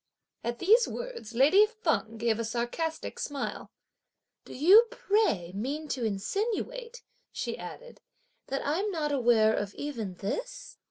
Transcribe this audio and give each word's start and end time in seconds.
At 0.43 0.57
these 0.57 0.87
words 0.87 1.35
lady 1.35 1.67
Feng 1.67 2.17
gave 2.17 2.39
a 2.39 2.43
sarcastic 2.43 3.19
smile. 3.19 3.69
"Do 4.45 4.55
you, 4.55 4.87
pray, 4.89 5.51
mean 5.53 5.87
to 5.89 6.03
insinuate," 6.03 7.03
she 7.31 7.55
added, 7.55 8.01
"that 8.47 8.65
I'm 8.65 8.89
not 8.89 9.11
aware 9.11 9.53
of 9.53 9.75
even 9.75 10.15
this! 10.15 10.79